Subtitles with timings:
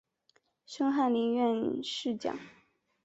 [0.65, 2.35] 升翰林院侍讲。